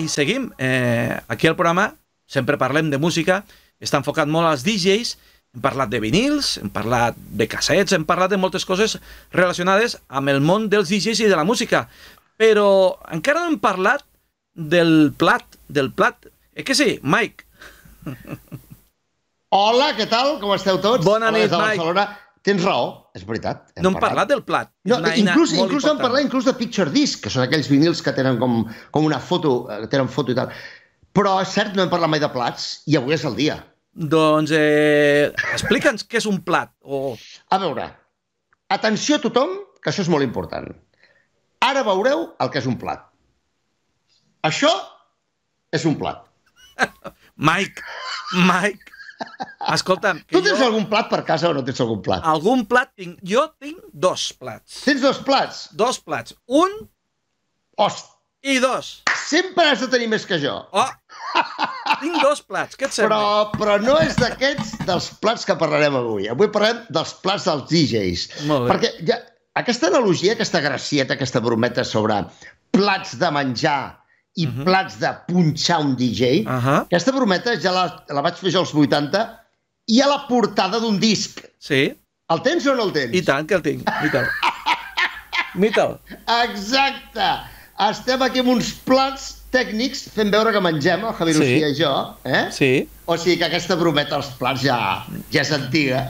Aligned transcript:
i 0.00 0.08
seguim. 0.08 0.50
Eh, 0.58 1.16
aquí 1.28 1.48
al 1.48 1.56
programa 1.58 1.92
sempre 2.30 2.58
parlem 2.60 2.90
de 2.92 2.98
música, 3.02 3.42
està 3.82 3.98
enfocat 3.98 4.28
molt 4.30 4.46
als 4.46 4.62
DJs, 4.62 5.16
hem 5.50 5.62
parlat 5.64 5.90
de 5.90 5.98
vinils, 6.02 6.52
hem 6.60 6.70
parlat 6.70 7.16
de 7.18 7.48
cassets, 7.50 7.92
hem 7.96 8.04
parlat 8.06 8.30
de 8.30 8.38
moltes 8.38 8.66
coses 8.68 8.98
relacionades 9.34 9.96
amb 10.08 10.30
el 10.30 10.38
món 10.40 10.68
dels 10.70 10.92
DJs 10.92 11.24
i 11.24 11.30
de 11.30 11.38
la 11.38 11.46
música, 11.48 11.88
però 12.38 12.68
encara 13.10 13.42
no 13.42 13.50
hem 13.50 13.58
parlat 13.58 14.06
del 14.54 15.10
plat, 15.18 15.58
del 15.68 15.90
plat. 15.92 16.30
Eh 16.54 16.62
que 16.64 16.74
sí, 16.78 17.00
Mike? 17.02 17.46
Hola, 19.50 19.90
què 19.98 20.06
tal? 20.06 20.36
Com 20.38 20.54
esteu 20.54 20.78
tots? 20.78 21.04
Bona 21.04 21.32
nit, 21.34 21.50
Hola, 21.50 21.66
Mike. 21.66 21.82
Barcelona. 21.82 22.06
Tens 22.46 22.62
raó, 22.64 23.10
és 23.12 23.24
veritat. 23.28 23.66
No 23.84 23.90
hem 23.92 23.98
parlat 24.00 24.30
del 24.30 24.40
plat. 24.46 24.70
No, 24.88 24.96
inclús, 25.12 25.52
inclús 25.52 25.84
important. 25.84 26.00
parlar 26.00 26.22
inclús 26.24 26.46
de 26.48 26.54
picture 26.56 26.88
disc, 26.92 27.20
que 27.24 27.32
són 27.32 27.44
aquells 27.44 27.68
vinils 27.68 28.00
que 28.04 28.14
tenen 28.16 28.38
com, 28.40 28.62
com 28.94 29.08
una 29.08 29.18
foto, 29.20 29.66
eh, 29.68 29.84
tenen 29.92 30.08
foto 30.08 30.32
i 30.32 30.38
tal. 30.38 30.54
Però 31.16 31.34
és 31.42 31.52
cert, 31.52 31.74
no 31.76 31.84
hem 31.84 31.92
parlat 31.92 32.12
mai 32.12 32.22
de 32.22 32.30
plats, 32.32 32.70
i 32.88 32.96
avui 32.96 33.16
és 33.16 33.26
el 33.28 33.36
dia. 33.36 33.58
Doncs 33.92 34.54
eh, 34.56 35.28
explica'ns 35.52 36.06
què 36.08 36.20
és 36.22 36.28
un 36.30 36.40
plat. 36.46 36.72
O... 36.80 37.12
A 37.52 37.58
veure, 37.60 37.90
atenció 38.72 39.18
a 39.18 39.24
tothom, 39.26 39.58
que 39.82 39.92
això 39.92 40.06
és 40.06 40.12
molt 40.12 40.24
important. 40.24 40.70
Ara 41.66 41.84
veureu 41.84 42.30
el 42.40 42.52
que 42.52 42.62
és 42.62 42.68
un 42.70 42.78
plat. 42.80 43.04
Això 44.48 44.70
és 45.76 45.84
un 45.84 45.98
plat. 46.00 46.24
Mike, 47.50 47.84
Mike, 48.48 48.96
escolta'm, 49.74 50.22
que 50.26 50.36
Tu 50.36 50.42
tens 50.44 50.58
jo 50.58 50.66
algun 50.70 50.86
plat 50.90 51.08
per 51.10 51.22
casa 51.28 51.50
o 51.50 51.54
no 51.56 51.62
tens 51.66 51.80
algun 51.84 52.00
plat? 52.04 52.24
algun 52.24 52.64
plat 52.66 52.90
tinc. 52.96 53.18
Jo 53.26 53.48
tinc 53.60 53.78
dos 53.92 54.30
plats. 54.38 54.80
Tens 54.86 55.02
dos 55.04 55.18
plats? 55.26 55.68
Dos 55.76 56.00
plats. 56.00 56.34
Un 56.48 56.74
Host, 57.80 58.10
i 58.44 58.58
dos. 58.60 59.02
sempre 59.28 59.64
has 59.70 59.80
de 59.80 59.88
tenir 59.88 60.08
més 60.08 60.24
que 60.28 60.36
jo. 60.42 60.52
Oh, 60.72 60.88
tinc 62.00 62.16
dos 62.22 62.42
plats. 62.42 62.76
Què 62.76 62.88
et 62.88 62.92
sembla? 62.96 63.16
Però, 63.16 63.50
però 63.56 63.76
no 63.80 63.98
és 64.02 64.16
d'aquests 64.20 64.74
dels 64.88 65.10
plats 65.22 65.46
que 65.48 65.56
parlarem 65.60 65.96
avui. 65.96 66.28
Avui 66.28 66.48
parlem 66.52 66.82
dels 66.92 67.14
plats 67.24 67.46
dels 67.48 67.64
DJs. 67.70 68.26
Molt 68.50 68.66
bé. 68.66 68.72
Perquè 68.74 68.90
ja, 69.08 69.20
aquesta 69.60 69.88
analogia, 69.88 70.34
aquesta 70.36 70.60
gracieta, 70.64 71.14
aquesta 71.16 71.40
brometa 71.44 71.84
sobre 71.84 72.20
plats 72.74 73.16
de 73.20 73.30
menjar 73.32 73.99
i 74.36 74.46
uh 74.46 74.52
-huh. 74.52 74.64
plats 74.64 74.98
de 75.00 75.10
punxar 75.28 75.80
un 75.80 75.96
DJ, 75.96 76.44
uh 76.46 76.50
Uh 76.50 76.64
-huh. 76.64 76.80
aquesta 76.86 77.12
brometa 77.12 77.56
ja 77.60 77.72
la, 77.72 78.04
la 78.08 78.20
vaig 78.22 78.34
fer 78.36 78.50
jo 78.52 78.60
als 78.60 78.74
80 78.74 79.38
i 79.88 80.00
a 80.02 80.06
la 80.06 80.26
portada 80.28 80.78
d'un 80.78 80.98
disc. 81.00 81.40
Sí, 81.58 81.94
El 82.30 82.42
tens 82.42 82.66
o 82.66 82.74
no 82.76 82.84
el 82.84 82.92
tens? 82.92 83.12
i 83.16 83.22
tant 83.22 83.46
que 83.48 83.54
el 83.54 83.62
tinc. 83.62 83.80
I 84.04 84.10
tant. 84.10 84.28
I 85.66 85.70
tant. 85.70 85.98
Exacte! 86.44 87.30
Estem 87.90 88.22
aquí 88.22 88.38
amb 88.40 88.48
uns 88.52 88.72
plats 88.84 89.36
tècnics 89.50 90.04
fent 90.14 90.30
veure 90.30 90.52
que 90.52 90.60
mengem, 90.60 91.04
el 91.04 91.12
Javier 91.14 91.34
Sí. 91.36 91.40
Lucía 91.40 91.68
i 91.68 91.74
jo, 91.74 92.16
eh? 92.24 92.46
Sí, 92.52 92.88
O 93.06 93.16
sigui 93.16 93.38
que 93.38 93.44
aquesta 93.46 93.74
brometa 93.74 94.14
als 94.16 94.28
plats 94.38 94.62
ja, 94.62 95.04
ja 95.32 95.40
és 95.40 95.50
antiga. 95.50 96.06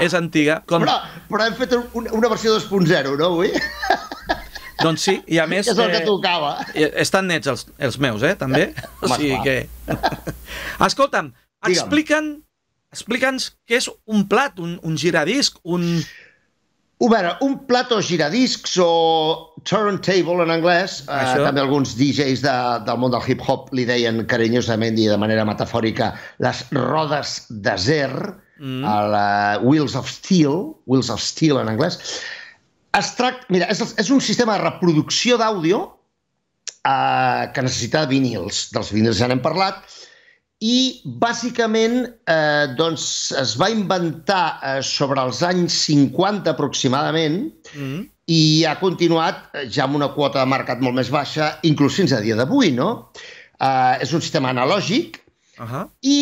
és 0.00 0.12
antiga. 0.14 0.62
Com... 0.66 0.82
Però, 0.82 0.98
però 1.30 1.46
hem 1.46 1.54
fet 1.54 1.72
un, 1.72 2.08
una 2.12 2.28
versió 2.28 2.52
2.0, 2.58 3.16
no, 3.16 3.24
avui? 3.24 3.52
Doncs 4.82 5.06
sí, 5.08 5.16
i 5.30 5.38
a 5.42 5.46
més... 5.52 5.68
és 5.70 5.78
el 5.78 5.92
que 5.94 6.02
tocava. 6.06 6.54
eh, 6.74 6.90
estan 7.02 7.28
nets 7.30 7.50
els, 7.50 7.66
els 7.78 7.98
meus, 8.02 8.24
eh, 8.26 8.34
també. 8.38 8.70
O 9.02 9.10
sigui 9.14 9.38
que... 9.44 9.56
Escolta'm, 10.88 11.32
explica'm, 11.68 12.34
explica'ns 12.92 13.52
què 13.68 13.80
és 13.80 13.88
un 14.10 14.26
plat, 14.30 14.60
un, 14.62 14.76
un 14.86 14.98
giradisc, 14.98 15.62
un... 15.64 15.88
A 17.02 17.06
veure, 17.10 17.32
un 17.42 17.56
plat 17.66 17.90
o 17.90 17.96
giradiscs 17.98 18.76
o 18.78 18.90
turntable 19.66 20.44
en 20.44 20.52
anglès, 20.54 21.00
eh, 21.10 21.22
també 21.42 21.58
alguns 21.64 21.96
DJs 21.98 22.44
de, 22.44 22.52
del 22.86 23.00
món 23.02 23.10
del 23.10 23.24
hip-hop 23.26 23.72
li 23.74 23.82
deien 23.88 24.20
carinyosament 24.30 25.00
i 25.02 25.08
de 25.10 25.16
manera 25.18 25.42
metafòrica 25.48 26.12
les 26.46 26.60
rodes 26.76 27.40
d'acer, 27.50 28.06
mm. 28.62 28.86
el 28.86 29.18
uh, 29.18 29.66
Wheels 29.66 29.98
of 29.98 30.06
Steel, 30.06 30.76
Wheels 30.86 31.10
of 31.10 31.18
Steel 31.24 31.58
en 31.58 31.72
anglès. 31.74 31.98
Es 32.98 33.14
tracta, 33.16 33.46
mira, 33.48 33.66
és, 33.72 33.80
és 33.98 34.10
un 34.12 34.20
sistema 34.20 34.58
de 34.58 34.64
reproducció 34.66 35.38
d'àudio 35.40 35.80
eh, 36.84 37.48
que 37.54 37.64
necessita 37.64 38.04
vinils. 38.10 38.66
Dels 38.74 38.92
vinils 38.92 39.20
ja 39.20 39.28
n'hem 39.30 39.40
parlat. 39.44 39.80
I, 40.62 41.00
bàsicament, 41.18 42.04
eh, 42.30 42.66
doncs, 42.78 43.04
es 43.40 43.56
va 43.58 43.70
inventar 43.72 44.44
eh, 44.62 44.76
sobre 44.86 45.24
els 45.24 45.40
anys 45.42 45.74
50 45.88 46.52
aproximadament 46.52 47.48
Mm. 47.72 48.02
i 48.28 48.64
ha 48.68 48.76
continuat 48.78 49.46
eh, 49.56 49.64
ja 49.72 49.86
amb 49.86 49.96
una 49.96 50.10
quota 50.12 50.42
de 50.42 50.50
mercat 50.50 50.82
molt 50.84 50.94
més 50.98 51.08
baixa, 51.10 51.54
inclús 51.64 51.96
fins 51.96 52.12
a 52.12 52.20
dia 52.20 52.36
d'avui, 52.36 52.70
no? 52.76 53.08
Eh, 53.58 54.04
és 54.04 54.12
un 54.12 54.20
sistema 54.20 54.52
analògic 54.52 55.20
Uh 55.60 55.66
-huh. 55.68 55.88
i 56.00 56.18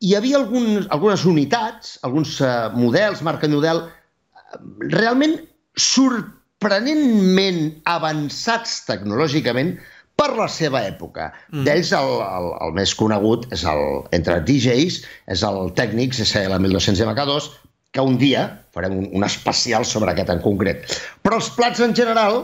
hi 0.00 0.14
havia 0.14 0.36
algun, 0.36 0.86
algunes 0.90 1.24
unitats, 1.24 1.98
alguns 2.02 2.40
eh, 2.40 2.70
models, 2.74 3.22
marca 3.22 3.48
model, 3.48 3.80
eh, 3.80 4.58
realment 4.92 5.38
sorprenentment 5.76 7.74
avançats 7.90 8.80
tecnològicament 8.88 9.76
per 10.14 10.30
la 10.38 10.46
seva 10.50 10.84
època. 10.86 11.32
Mm. 11.50 11.64
D'ells, 11.66 11.90
el, 11.98 12.10
el, 12.22 12.50
el 12.66 12.74
més 12.76 12.94
conegut 12.94 13.48
és 13.54 13.64
el, 13.66 14.04
entre 14.14 14.38
DJs, 14.46 15.00
és 15.34 15.46
el 15.46 15.72
Technics 15.78 16.22
SL 16.22 16.60
1200 16.62 17.02
MK2, 17.08 17.48
que 17.94 18.02
un 18.02 18.18
dia 18.18 18.46
farem 18.74 18.94
un, 18.98 19.08
un 19.14 19.26
especial 19.26 19.86
sobre 19.86 20.12
aquest 20.12 20.30
en 20.34 20.42
concret. 20.42 20.86
Però 21.22 21.38
els 21.38 21.50
plats 21.54 21.82
en 21.82 21.94
general 21.94 22.40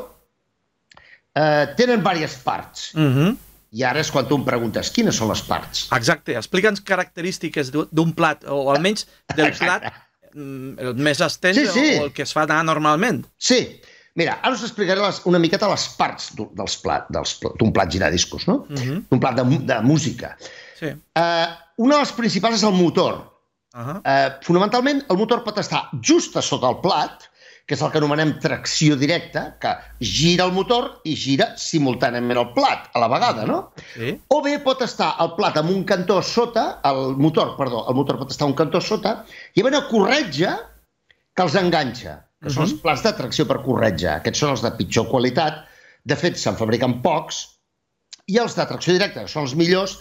eh, 1.35 1.71
tenen 1.79 2.03
diverses 2.03 2.39
parts. 2.47 2.91
Uh 2.95 3.07
-huh. 3.07 3.31
I 3.71 3.85
ara 3.87 4.01
és 4.01 4.11
quan 4.11 4.27
tu 4.27 4.35
em 4.35 4.45
preguntes 4.45 4.91
quines 4.91 5.15
són 5.15 5.29
les 5.31 5.43
parts. 5.47 5.87
Exacte, 5.95 6.35
explica'ns 6.35 6.81
característiques 6.81 7.71
d'un- 7.71 8.15
plat, 8.15 8.43
o 8.45 8.71
almenys 8.71 9.07
del 9.37 9.55
plat 9.55 9.85
mm, 9.85 10.10
el 10.35 10.95
més 10.97 11.21
estès 11.21 11.57
Sí, 11.57 11.67
sí. 11.67 11.87
o 12.01 12.05
el 12.09 12.13
que 12.13 12.23
es 12.23 12.33
fa 12.33 12.43
anar 12.47 12.63
normalment. 12.65 13.25
Sí, 13.39 13.81
mira, 14.17 14.39
ara 14.43 14.55
us 14.55 14.63
explicaré 14.63 15.01
les, 15.01 15.21
una 15.25 15.39
miqueta 15.39 15.69
les 15.71 15.89
parts 15.99 16.31
d'un 16.37 16.49
dels 16.55 16.77
plat, 16.83 17.07
dels, 17.11 17.39
d'un 17.59 17.73
plat 17.73 17.91
giradiscos, 17.91 18.47
no? 18.47 18.67
Uh 18.69 18.73
Mhm. 18.73 18.91
-huh. 18.91 19.03
D'un 19.11 19.21
plat 19.21 19.35
de, 19.37 19.59
de 19.59 19.81
música. 19.83 20.37
Sí. 20.79 20.87
Uh, 20.87 21.47
una 21.77 21.95
de 21.97 22.01
les 22.01 22.13
principals 22.13 22.57
és 22.57 22.63
el 22.63 22.73
motor. 22.73 23.27
Uh 23.75 23.81
-huh. 23.81 23.97
Uh, 24.03 24.31
fonamentalment, 24.43 25.05
el 25.11 25.17
motor 25.17 25.45
pot 25.45 25.59
estar 25.59 25.89
just 26.03 26.37
a 26.37 26.43
sota 26.43 26.69
el 26.69 26.81
plat, 26.81 27.30
que 27.71 27.77
és 27.77 27.83
el 27.87 27.93
que 27.95 28.01
anomenem 28.01 28.33
tracció 28.43 28.97
directa, 28.99 29.45
que 29.63 29.71
gira 30.03 30.43
el 30.49 30.51
motor 30.57 30.89
i 31.07 31.13
gira 31.15 31.53
simultàniament 31.55 32.41
el 32.41 32.49
plat 32.57 32.89
a 32.99 33.03
la 33.05 33.07
vegada, 33.13 33.45
no? 33.47 33.61
Sí. 33.93 34.17
O 34.35 34.41
bé 34.43 34.57
pot 34.65 34.83
estar 34.83 35.13
el 35.23 35.37
plat 35.37 35.61
amb 35.61 35.71
un 35.71 35.85
cantó 35.87 36.17
a 36.19 36.25
sota, 36.27 36.65
el 36.91 37.15
motor, 37.23 37.53
perdó, 37.61 37.85
el 37.87 37.95
motor 37.95 38.19
pot 38.19 38.35
estar 38.35 38.49
un 38.51 38.57
cantó 38.59 38.81
a 38.83 38.87
sota, 38.89 39.13
i 39.55 39.61
hi 39.61 39.63
ha 39.63 39.69
una 39.71 39.85
corretja 39.87 40.57
que 41.31 41.47
els 41.47 41.55
enganxa, 41.63 42.17
que 42.43 42.49
uh 42.49 42.51
-huh. 42.51 42.57
són 42.57 42.67
els 42.67 42.75
plats 42.83 43.07
de 43.07 43.13
tracció 43.23 43.47
per 43.47 43.63
corretja. 43.63 44.17
Aquests 44.17 44.43
són 44.43 44.51
els 44.57 44.67
de 44.67 44.75
pitjor 44.81 45.07
qualitat, 45.07 45.63
de 46.03 46.17
fet 46.17 46.43
se'n 46.43 46.59
fabriquen 46.59 46.99
pocs, 47.07 47.45
i 48.27 48.43
els 48.43 48.59
de 48.59 48.67
tracció 48.67 48.99
directa, 48.99 49.23
que 49.23 49.31
són 49.31 49.47
els 49.47 49.55
millors, 49.55 50.01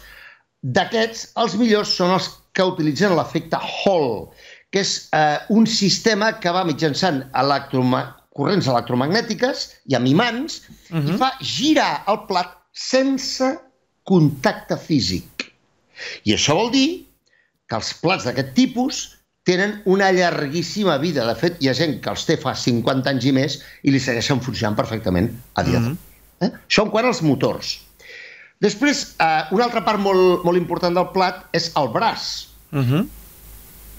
d'aquests, 0.63 1.33
els 1.37 1.53
millors 1.55 1.93
són 2.01 2.17
els 2.17 2.33
que 2.51 2.65
utilitzen 2.65 3.15
l'efecte 3.15 3.61
Hall, 3.61 4.31
que 4.69 4.83
és 4.83 5.09
eh, 5.15 5.37
un 5.49 5.65
sistema 5.67 6.33
que 6.39 6.53
va 6.53 6.65
mitjançant 6.67 7.23
electroma 7.41 8.03
corrents 8.39 8.69
electromagnètiques 8.71 9.65
i 9.89 9.97
amb 9.97 10.07
imants 10.07 10.61
uh 10.89 10.97
-huh. 10.97 11.15
i 11.15 11.17
fa 11.17 11.31
girar 11.41 12.03
el 12.07 12.25
plat 12.29 12.55
sense 12.73 13.57
contacte 14.03 14.77
físic. 14.77 15.49
I 16.23 16.33
això 16.33 16.55
vol 16.55 16.71
dir 16.71 17.05
que 17.67 17.75
els 17.75 17.93
plats 18.01 18.25
d'aquest 18.25 18.53
tipus 18.55 19.01
tenen 19.43 19.81
una 19.85 20.11
llarguíssima 20.11 20.97
vida. 20.97 21.25
De 21.25 21.35
fet, 21.35 21.57
hi 21.59 21.69
ha 21.69 21.73
gent 21.73 21.99
que 22.01 22.09
els 22.09 22.25
té 22.25 22.37
fa 22.37 22.55
50 22.55 23.09
anys 23.09 23.25
i 23.25 23.33
més 23.35 23.59
i 23.83 23.91
li 23.91 23.99
segueixen 23.99 24.41
funcionant 24.41 24.77
perfectament 24.77 25.29
a 25.55 25.63
dia 25.63 25.79
d'avui. 25.79 25.97
Eh? 26.41 26.49
Això 26.49 26.85
en 26.85 26.91
quant 26.93 27.05
als 27.05 27.21
motors. 27.21 27.79
Després, 28.59 29.15
eh, 29.19 29.43
una 29.55 29.65
altra 29.65 29.83
part 29.85 29.99
molt, 29.99 30.43
molt 30.43 30.57
important 30.57 30.95
del 30.95 31.09
plat 31.15 31.45
és 31.55 31.71
el 31.79 31.89
braç. 31.95 32.49
Uh 32.71 32.83
-huh. 32.83 33.07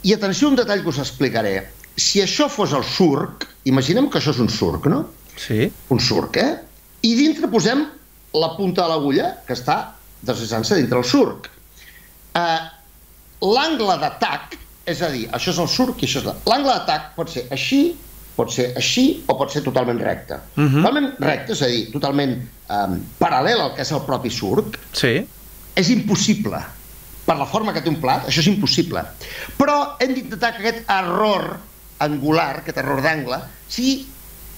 I 0.03 0.15
atenció 0.15 0.49
a 0.49 0.51
un 0.51 0.57
detall 0.57 0.83
que 0.83 0.89
us 0.89 0.99
explicaré. 1.03 1.55
Si 1.97 2.23
això 2.23 2.49
fos 2.49 2.73
el 2.73 2.85
surc, 2.85 3.47
imaginem 3.69 4.09
que 4.11 4.19
això 4.21 4.33
és 4.33 4.41
un 4.41 4.49
surc, 4.49 4.87
no? 4.89 5.05
Sí. 5.37 5.67
Un 5.93 6.01
surc, 6.01 6.37
eh? 6.41 6.55
I 7.03 7.15
dintre 7.17 7.49
posem 7.53 7.85
la 8.37 8.53
punta 8.57 8.85
de 8.85 8.89
l'agulla, 8.93 9.31
que 9.47 9.57
està 9.57 9.79
deslizant-se 10.23 10.77
dintre 10.79 10.99
el 11.01 11.05
surc. 11.09 11.49
Eh, 12.37 12.61
L'angle 13.41 13.97
d'atac, 14.01 14.57
és 14.91 15.01
a 15.03 15.09
dir, 15.13 15.27
això 15.33 15.53
és 15.55 15.59
el 15.63 15.69
surc 15.73 16.03
i 16.03 16.07
això 16.09 16.21
és 16.21 16.27
la... 16.29 16.35
L'angle 16.51 16.75
d'atac 16.75 17.15
pot 17.17 17.31
ser 17.33 17.47
així, 17.57 17.95
pot 18.37 18.53
ser 18.53 18.71
així 18.77 19.05
o 19.29 19.37
pot 19.39 19.53
ser 19.53 19.63
totalment 19.65 20.01
recte. 20.01 20.37
Uh 20.57 20.65
-huh. 20.65 20.83
Totalment 20.83 21.13
recte, 21.19 21.53
és 21.53 21.63
a 21.63 21.67
dir, 21.67 21.91
totalment 21.93 22.35
eh, 22.37 22.99
paral·lel 23.19 23.61
al 23.61 23.75
que 23.75 23.83
és 23.83 23.93
el 23.93 24.03
propi 24.05 24.31
surc, 24.31 24.79
Sí. 24.93 25.27
és 25.75 25.89
impossible. 25.91 26.61
Per 27.31 27.37
la 27.39 27.47
forma 27.47 27.71
que 27.73 27.79
té 27.85 27.87
un 27.93 28.01
plat, 28.03 28.25
això 28.27 28.43
és 28.43 28.49
impossible. 28.51 29.05
Però 29.55 29.75
hem 30.03 30.17
d'intentar 30.17 30.49
que 30.57 30.65
aquest 30.65 30.89
error 30.91 31.45
angular, 32.03 32.57
aquest 32.65 32.81
error 32.83 32.99
d'angle, 33.05 33.39
sigui 33.71 34.01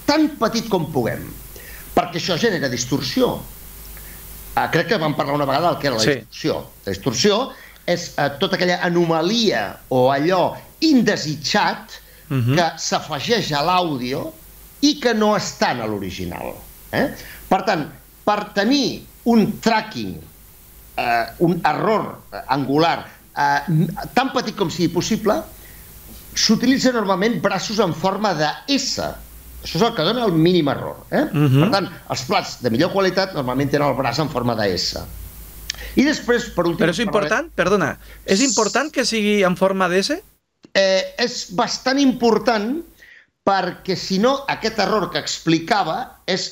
tan 0.09 0.31
petit 0.41 0.71
com 0.73 0.87
puguem, 0.95 1.27
perquè 1.93 2.17
això 2.23 2.39
genera 2.41 2.71
distorsió. 2.73 3.35
Uh, 4.57 4.65
crec 4.73 4.89
que 4.89 4.99
vam 5.01 5.13
parlar 5.19 5.35
una 5.37 5.49
vegada 5.49 5.69
del 5.75 5.79
que 5.83 5.87
era 5.91 5.97
la 5.99 6.03
Sí. 6.07 6.15
distorsió. 6.23 6.57
La 6.87 6.93
distorsió 6.95 7.37
és 7.85 8.09
uh, 8.17 8.31
tota 8.41 8.57
aquella 8.57 8.81
anomalia 8.89 9.67
o 9.91 10.09
allò 10.13 10.57
indesitjat 10.81 12.01
Mhm. 12.33 12.55
que 12.57 12.67
s'afegeix 12.79 13.53
a 13.53 13.61
l'àudio 13.67 14.33
i 14.81 14.95
que 14.99 15.13
no 15.13 15.35
està 15.37 15.73
en 15.75 15.83
l'original. 15.91 16.55
Eh? 16.91 17.09
Per 17.49 17.63
tant, 17.67 17.85
per 18.25 18.53
tenir 18.55 19.03
un 19.25 19.59
tracking, 19.61 20.17
eh, 20.97 21.27
un 21.39 21.61
error 21.65 22.23
angular 22.49 23.07
eh, 23.37 23.61
tan 24.15 24.33
petit 24.35 24.57
com 24.57 24.71
sigui 24.71 24.93
possible, 24.93 25.39
s'utilitza 26.35 26.93
normalment 26.95 27.41
braços 27.45 27.81
en 27.85 27.95
forma 27.95 28.35
de 28.39 28.49
S. 28.77 29.03
Això 29.63 29.79
és 29.79 29.85
el 29.87 29.93
que 29.95 30.05
dona 30.07 30.25
el 30.27 30.33
mínim 30.35 30.69
error. 30.73 31.05
Eh? 31.11 31.25
Mhm. 31.31 31.61
Per 31.61 31.71
tant, 31.75 31.91
els 32.11 32.25
plats 32.29 32.57
de 32.63 32.73
millor 32.75 32.93
qualitat 32.93 33.35
normalment 33.37 33.71
tenen 33.71 33.89
el 33.89 33.99
braç 33.99 34.23
en 34.23 34.31
forma 34.33 34.57
de 34.59 34.73
S. 34.75 35.03
I 35.97 36.05
després, 36.07 36.49
per 36.55 36.65
últim... 36.67 36.81
Però 36.87 36.95
és 36.95 37.03
important, 37.05 37.49
perdona, 37.57 37.97
és 38.25 38.41
important 38.45 38.89
que 38.93 39.05
sigui 39.05 39.43
en 39.45 39.57
forma 39.61 39.89
d'S? 39.93 40.17
Eh, 40.73 41.03
és 41.21 41.37
bastant 41.53 41.99
important 42.01 42.79
perquè, 43.45 43.97
si 43.99 44.19
no, 44.23 44.39
aquest 44.49 44.81
error 44.83 45.11
que 45.13 45.21
explicava 45.21 45.99
és... 46.31 46.49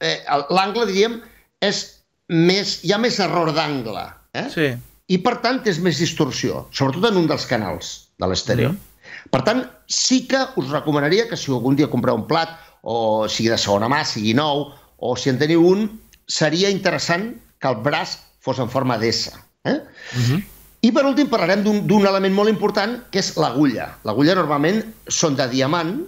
Eh, 0.00 0.18
L'angle, 0.50 0.86
diríem, 0.88 1.18
és 1.60 1.99
més... 2.30 2.78
Hi 2.86 2.94
ha 2.94 3.00
més 3.02 3.18
error 3.22 3.52
d'angle. 3.56 4.06
Eh? 4.38 4.46
Sí. 4.54 4.68
i 5.10 5.18
per 5.18 5.40
tant 5.42 5.58
és 5.66 5.80
més 5.82 5.98
distorsió, 5.98 6.64
sobretot 6.70 7.08
en 7.08 7.16
un 7.18 7.26
dels 7.26 7.46
canals 7.50 7.88
de 8.22 8.28
l'estèreo. 8.30 8.70
Mhm. 8.70 9.30
Per 9.34 9.40
tant, 9.46 9.64
sí 9.90 10.20
que 10.30 10.38
us 10.60 10.70
recomanaria 10.70 11.26
que 11.28 11.36
si 11.36 11.50
algun 11.50 11.74
dia 11.76 11.90
compreu 11.90 12.14
un 12.14 12.28
plat, 12.30 12.52
o 12.82 13.26
sigui 13.28 13.50
de 13.50 13.58
segona 13.58 13.88
mà, 13.90 14.04
sigui 14.06 14.34
nou, 14.38 14.68
o 14.98 15.16
si 15.16 15.30
en 15.32 15.38
teniu 15.40 15.66
un, 15.66 15.88
seria 16.30 16.70
interessant 16.70 17.34
que 17.58 17.68
el 17.68 17.82
braç 17.82 18.18
fos 18.40 18.60
en 18.62 18.70
forma 18.70 18.98
d'S. 18.98 19.34
Eh? 19.66 19.80
Mhm. 20.14 20.44
I 20.80 20.92
per 20.92 21.04
últim 21.04 21.28
parlarem 21.28 21.64
d'un 21.64 21.82
d'un 21.86 22.06
element 22.06 22.34
molt 22.34 22.48
important, 22.48 23.02
que 23.10 23.18
és 23.18 23.34
l'agulla. 23.36 23.98
L'agulla 24.04 24.34
normalment 24.38 24.80
són 25.08 25.34
de 25.36 25.48
diamant. 25.50 25.98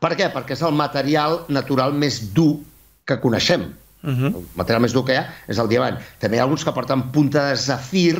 Per 0.00 0.10
què? 0.18 0.28
Perquè 0.34 0.52
és 0.52 0.62
el 0.66 0.74
material 0.76 1.44
natural 1.48 1.94
més 1.94 2.34
dur 2.34 2.58
que 3.06 3.20
coneixem. 3.22 3.70
Mhm. 4.02 4.26
El 4.26 4.44
material 4.56 4.82
més 4.82 4.92
dur 4.96 5.04
que 5.04 5.12
hi 5.12 5.16
ha 5.20 5.26
és 5.48 5.58
el 5.58 5.68
diamant. 5.68 5.98
També 6.18 6.36
hi 6.36 6.40
ha 6.40 6.44
alguns 6.44 6.64
que 6.64 6.72
porten 6.72 7.10
punta 7.12 7.48
de 7.50 7.56
zafir, 7.56 8.16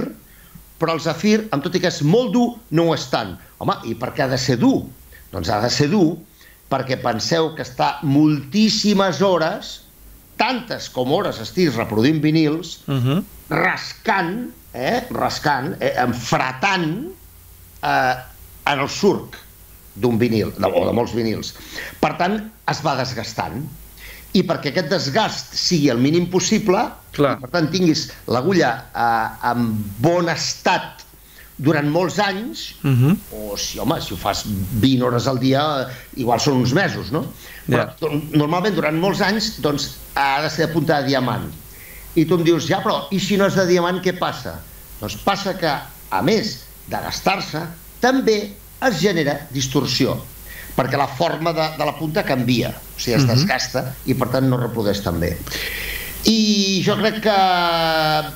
però 0.78 0.94
el 0.94 1.00
zafir, 1.00 1.48
amb 1.52 1.62
tot 1.62 1.74
i 1.76 1.80
que 1.80 1.88
és 1.88 2.02
molt 2.02 2.32
dur, 2.32 2.58
no 2.70 2.88
ho 2.88 2.94
és 2.94 3.06
tant. 3.12 3.36
Home, 3.58 3.76
i 3.84 3.94
per 3.94 4.12
què 4.14 4.24
ha 4.24 4.28
de 4.28 4.38
ser 4.38 4.58
dur? 4.60 4.84
Doncs 5.32 5.48
ha 5.48 5.60
de 5.60 5.70
ser 5.70 5.88
dur 5.92 6.16
perquè 6.70 7.00
penseu 7.02 7.54
que 7.56 7.62
està 7.62 7.96
moltíssimes 8.02 9.20
hores, 9.22 9.80
tantes 10.36 10.88
com 10.88 11.10
hores 11.12 11.40
estiguis 11.42 11.74
reproduint 11.76 12.20
vinils, 12.22 12.80
Mhm. 12.86 13.24
rascant, 13.50 14.50
eh, 14.72 15.06
rascant, 15.10 15.76
eh, 15.80 15.94
enfratant 15.98 17.08
eh, 17.82 18.14
en 18.66 18.78
el 18.78 18.88
surc 18.88 19.34
d'un 19.96 20.18
vinil, 20.18 20.52
de, 20.56 20.66
o 20.66 20.86
de 20.86 20.92
molts 20.92 21.12
vinils. 21.14 21.54
Per 22.00 22.16
tant, 22.16 22.50
es 22.68 22.82
va 22.84 22.94
desgastant. 22.96 23.64
I 24.32 24.42
perquè 24.46 24.70
aquest 24.70 24.88
desgast 24.92 25.54
sigui 25.58 25.88
el 25.90 25.98
mínim 25.98 26.28
possible, 26.30 26.84
Clar. 27.16 27.36
per 27.42 27.48
tant 27.50 27.66
tinguis 27.72 28.08
l'agulla 28.30 28.68
eh, 28.94 29.50
en 29.50 29.70
bon 29.98 30.28
estat 30.30 31.02
durant 31.60 31.88
molts 31.92 32.18
anys, 32.22 32.74
Mhm. 32.82 33.16
o 33.36 33.56
si, 33.56 33.78
home, 33.78 33.98
si 34.00 34.14
ho 34.14 34.16
fas 34.16 34.44
20 34.46 35.02
hores 35.04 35.26
al 35.26 35.38
dia, 35.38 35.88
igual 36.16 36.40
són 36.40 36.54
uns 36.62 36.72
mesos, 36.72 37.10
no? 37.12 37.26
Però 37.68 37.82
Ja. 37.84 37.94
do- 38.00 38.22
normalment 38.32 38.74
durant 38.74 38.96
molts 38.96 39.20
anys 39.20 39.60
doncs, 39.60 39.96
ha 40.14 40.40
de 40.42 40.48
ser 40.50 40.66
de 40.68 40.72
punta 40.72 41.00
de 41.02 41.08
diamant. 41.08 41.50
I 42.16 42.24
tu 42.24 42.34
em 42.38 42.44
dius, 42.44 42.66
ja, 42.66 42.80
però 42.82 43.06
i 43.10 43.20
si 43.20 43.36
no 43.36 43.46
és 43.46 43.54
de 43.54 43.66
diamant, 43.66 44.00
què 44.02 44.16
passa? 44.18 44.60
Doncs 45.00 45.16
passa 45.16 45.56
que, 45.58 45.68
a 46.10 46.22
més 46.22 46.60
de 46.88 46.96
gastar-se, 46.96 47.60
també 48.00 48.54
es 48.82 49.00
genera 49.00 49.46
distorsió, 49.50 50.16
perquè 50.80 50.96
la 50.96 51.06
forma 51.12 51.52
de, 51.52 51.68
de 51.76 51.84
la 51.84 51.92
punta 51.98 52.24
canvia, 52.24 52.72
o 52.72 52.98
sigui, 52.98 53.18
es 53.18 53.26
Mhm. 53.26 53.34
desgasta 53.36 53.84
i 54.08 54.14
per 54.16 54.30
tant 54.32 54.48
no 54.48 54.56
reprodueix 54.56 55.02
tan 55.04 55.20
bé. 55.20 55.36
I 56.24 56.82
jo 56.84 56.96
crec 57.00 57.20
que, 57.24 57.36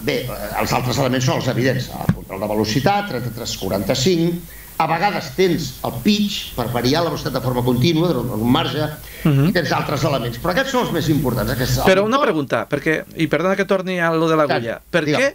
bé, 0.06 0.18
els 0.60 0.72
altres 0.72 0.96
elements 1.02 1.26
són 1.28 1.36
els 1.40 1.48
evidents, 1.52 1.90
el 1.92 2.14
control 2.14 2.40
de 2.40 2.48
velocitat, 2.48 3.10
33-45, 3.10 4.38
a 4.78 4.86
vegades 4.90 5.28
tens 5.36 5.66
el 5.86 5.92
pitch 6.02 6.54
per 6.56 6.66
variar 6.72 7.04
la 7.04 7.10
velocitat 7.12 7.36
de 7.36 7.42
forma 7.44 7.62
contínua, 7.62 8.08
en 8.10 8.32
un 8.40 8.50
marge, 8.50 8.88
Mhm. 9.24 9.48
i 9.48 9.52
tens 9.52 9.70
altres 9.72 10.02
elements, 10.04 10.40
però 10.42 10.50
aquests 10.50 10.72
són 10.72 10.82
els 10.86 10.92
més 10.92 11.08
importants. 11.08 11.52
Aquests, 11.52 11.78
Però 11.86 12.04
una 12.04 12.20
pregunta, 12.20 12.66
perquè, 12.68 13.04
i 13.16 13.26
perdona 13.26 13.54
que 13.56 13.64
torni 13.64 14.00
a 14.00 14.10
lo 14.12 14.28
de 14.28 14.36
l'agulla, 14.36 14.80
per 14.90 15.04
digue'm. 15.04 15.20
què 15.20 15.34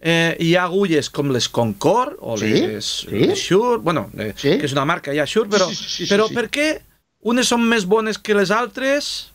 eh, 0.00 0.36
hi 0.40 0.54
ha 0.56 0.64
agulles 0.64 1.10
com 1.10 1.30
les 1.30 1.48
Concord 1.48 2.16
o 2.20 2.36
Sí, 2.40 2.48
les, 2.50 2.84
sí. 3.06 3.24
les 3.26 3.38
Shure, 3.38 3.78
bueno, 3.78 4.10
eh, 4.18 4.32
Sí. 4.36 4.56
que 4.58 4.66
és 4.66 4.72
una 4.72 4.84
marca 4.84 5.12
ja 5.14 5.24
Shure, 5.26 5.48
però, 5.50 5.68
Sí, 5.68 5.74
sí, 5.76 5.84
sí, 5.88 6.06
sí, 6.06 6.12
però 6.14 6.28
sí. 6.28 6.34
per 6.34 6.48
què 6.50 6.80
unes 7.22 7.46
són 7.48 7.62
més 7.68 7.84
bones 7.86 8.18
que 8.18 8.34
les 8.34 8.50
altres? 8.50 9.32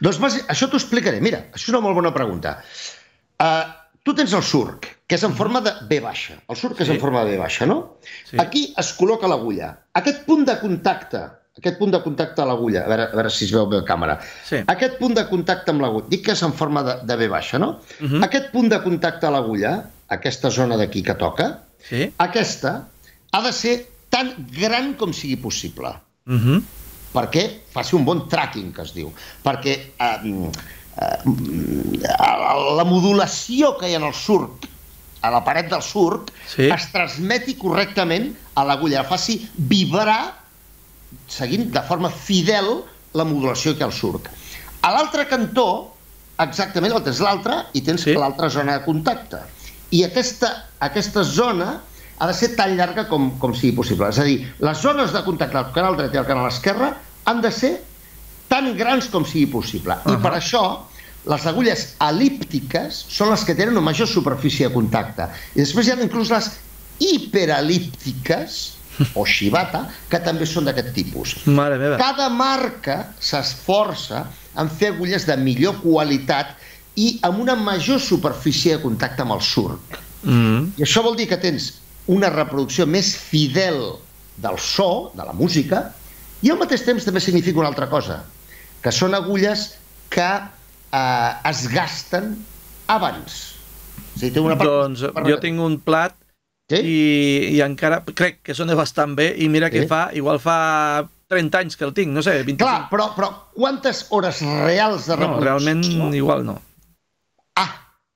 Doncs 0.00 0.18
això 0.48 0.68
t'ho 0.68 0.76
explicaré. 0.76 1.20
Mira, 1.24 1.46
això 1.52 1.64
és 1.70 1.72
una 1.74 1.80
molt 1.80 1.94
bona 1.96 2.12
pregunta. 2.14 2.58
Uh, 3.40 3.64
tu 4.04 4.12
tens 4.14 4.32
el 4.36 4.42
surc, 4.44 4.86
que 5.08 5.16
és 5.16 5.22
en 5.24 5.34
forma 5.34 5.60
de 5.64 5.72
B 5.88 6.00
baixa. 6.04 6.36
El 6.48 6.56
surc 6.56 6.80
és 6.80 6.86
Sí. 6.86 6.92
en 6.94 7.00
forma 7.00 7.24
de 7.24 7.30
B 7.32 7.38
baixa, 7.38 7.66
no? 7.66 7.96
Sí. 8.28 8.36
Aquí 8.38 8.74
es 8.76 8.92
col·loca 8.98 9.26
l'agulla. 9.26 9.72
Aquest 9.94 10.24
punt 10.26 10.44
de 10.44 10.58
contacte, 10.60 11.22
aquest 11.58 11.78
punt 11.78 11.92
de 11.94 12.00
contacte 12.02 12.42
a 12.42 12.46
l'agulla, 12.48 12.82
a 12.84 12.88
veure, 12.90 13.04
a 13.12 13.14
veure 13.14 13.30
si 13.30 13.44
es 13.46 13.52
veu 13.54 13.66
bé 13.70 13.78
a 13.78 13.84
càmera. 13.86 14.16
Sí. 14.48 14.58
Aquest 14.66 14.96
punt 14.98 15.14
de 15.14 15.22
contacte 15.28 15.70
amb 15.70 15.84
l'agulla, 15.84 16.08
dic 16.10 16.24
que 16.26 16.32
és 16.34 16.42
en 16.42 16.52
forma 16.52 16.82
de, 16.82 16.96
de 17.06 17.16
B 17.20 17.28
baixa, 17.30 17.60
no? 17.62 17.76
Mhm. 18.00 18.24
Aquest 18.26 18.50
punt 18.52 18.68
de 18.72 18.80
contacte 18.82 19.28
a 19.28 19.30
l'agulla, 19.30 19.74
aquesta 20.08 20.50
zona 20.50 20.76
d'aquí 20.80 21.02
que 21.06 21.14
toca, 21.14 21.60
Sí. 21.84 22.08
aquesta 22.18 22.88
ha 23.32 23.42
de 23.44 23.52
ser 23.52 23.86
tan 24.10 24.32
gran 24.50 24.94
com 24.94 25.12
sigui 25.12 25.36
possible 25.36 25.92
Mhm. 26.26 26.62
perquè 27.14 27.60
faci 27.70 27.94
un 27.94 28.04
bon 28.04 28.26
tracking, 28.28 28.72
que 28.72 28.82
es 28.82 28.92
diu. 28.94 29.12
Perquè 29.44 29.74
eh, 29.98 30.50
eh, 30.98 31.18
la 32.76 32.84
modulació 32.84 33.76
que 33.78 33.88
hi 33.90 33.94
ha 33.94 33.98
en 34.02 34.08
el 34.10 34.14
surc, 34.14 34.66
a 35.24 35.30
la 35.30 35.42
paret 35.44 35.70
del 35.70 35.82
surc, 35.82 36.30
Sí. 36.46 36.68
es 36.68 36.90
transmeti 36.92 37.54
correctament 37.56 38.34
a 38.54 38.64
l'agulla, 38.64 39.02
la 39.02 39.08
faci 39.08 39.38
vibrar 39.56 40.42
seguint 41.28 41.70
de 41.72 41.82
forma 41.88 42.10
fidel 42.10 42.82
la 43.14 43.24
modulació 43.24 43.76
que 43.78 43.84
al 43.84 43.92
surc. 43.92 44.28
A 44.82 44.90
l'altre 44.92 45.26
cantó, 45.30 45.94
exactament, 46.38 46.92
el 46.92 47.02
tens 47.06 47.20
l'altre 47.24 47.60
i 47.72 47.80
tens 47.86 48.02
Sí. 48.02 48.14
l'altra 48.14 48.48
zona 48.50 48.78
de 48.78 48.84
contacte. 48.84 49.38
I 49.90 50.02
aquesta, 50.04 50.66
aquesta 50.80 51.22
zona 51.24 51.80
ha 52.18 52.26
de 52.26 52.34
ser 52.34 52.54
tan 52.56 52.76
llarga 52.76 53.06
com, 53.08 53.30
com 53.38 53.54
sigui 53.54 53.76
possible. 53.76 54.08
És 54.08 54.18
a 54.18 54.24
dir, 54.24 54.52
les 54.60 54.78
zones 54.82 55.12
de 55.12 55.22
contacte 55.24 55.56
del 55.56 55.72
canal 55.72 55.96
dret 55.96 56.14
i 56.14 56.18
el 56.18 56.26
canal 56.26 56.48
esquerre 56.48 56.92
han 57.24 57.40
de 57.40 57.50
ser 57.50 57.72
tan 58.48 58.76
grans 58.76 59.06
com 59.08 59.24
sigui 59.24 59.46
possible. 59.46 59.94
I 60.06 60.10
Ahà. 60.16 60.22
per 60.22 60.32
això 60.36 60.64
les 61.26 61.46
agulles 61.46 61.94
elíptiques 62.04 63.04
són 63.08 63.30
les 63.30 63.44
que 63.44 63.54
tenen 63.54 63.72
una 63.72 63.80
major 63.86 64.06
superfície 64.06 64.68
de 64.68 64.74
contacte. 64.74 65.26
I 65.54 65.60
després 65.62 65.86
hi 65.86 65.90
ha 65.94 66.02
inclús 66.02 66.30
les 66.30 66.50
hiperelíptiques, 67.00 68.74
o 69.14 69.24
shibata, 69.26 69.84
que 70.10 70.20
també 70.22 70.46
són 70.46 70.68
d'aquest 70.68 70.92
tipus. 70.96 71.34
Mare 71.46 71.78
meva. 71.80 71.98
Cada 72.00 72.28
marca 72.30 73.00
s'esforça 73.20 74.24
en 74.60 74.70
fer 74.70 74.92
agulles 74.94 75.26
de 75.26 75.36
millor 75.40 75.80
qualitat 75.82 76.54
i 77.00 77.18
amb 77.26 77.42
una 77.42 77.56
major 77.58 77.98
superfície 78.00 78.76
de 78.76 78.82
contacte 78.82 79.24
amb 79.24 79.34
el 79.34 79.42
surc. 79.42 79.98
Mhm. 80.22 80.74
I 80.78 80.86
això 80.86 81.02
vol 81.02 81.16
dir 81.16 81.28
que 81.28 81.36
tens 81.36 81.72
una 82.06 82.30
reproducció 82.30 82.86
més 82.86 83.14
fidel 83.16 83.96
del 84.36 84.58
so, 84.58 85.10
de 85.14 85.24
la 85.24 85.32
música, 85.32 85.92
i 86.42 86.50
al 86.50 86.58
mateix 86.58 86.84
temps 86.84 87.04
també 87.04 87.20
significa 87.20 87.58
una 87.58 87.68
altra 87.68 87.88
cosa, 87.88 88.22
que 88.82 88.92
són 88.92 89.14
agulles 89.14 89.74
que 90.10 90.30
eh, 90.92 91.50
es 91.50 91.66
gasten 91.72 92.34
abans. 92.86 93.54
O 94.14 94.18
sigui, 94.18 94.34
té 94.34 94.40
una 94.40 94.58
part... 94.58 94.70
Doncs 94.70 95.06
jo 95.30 95.38
tinc 95.42 95.60
un 95.60 95.78
plat 95.80 96.14
Sí? 96.70 96.76
i, 96.80 97.56
i 97.56 97.60
encara 97.60 97.98
crec 98.16 98.38
que 98.42 98.54
sona 98.56 98.72
bastant 98.74 99.12
bé 99.18 99.34
i 99.36 99.50
mira 99.52 99.68
que 99.70 99.82
Sí. 99.82 99.86
fa, 99.90 100.08
igual 100.16 100.38
fa 100.40 101.04
30 101.28 101.58
anys 101.60 101.76
que 101.76 101.84
el 101.84 101.92
tinc, 101.92 102.08
no 102.12 102.22
sé, 102.22 102.38
25. 102.42 102.56
Clar, 102.64 102.88
però, 102.88 103.10
però 103.16 103.28
quantes 103.52 104.06
hores 104.08 104.40
reals 104.40 105.04
de 105.06 105.16
no, 105.16 105.20
reproducció? 105.26 105.44
realment 105.44 106.14
igual 106.16 106.44
no. 106.46 106.54
Ah, 107.60 107.68